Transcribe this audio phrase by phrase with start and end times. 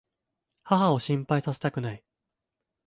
[0.63, 2.03] 母を心配させたくない。